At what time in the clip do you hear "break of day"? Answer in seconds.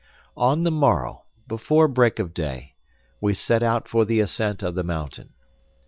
1.87-2.73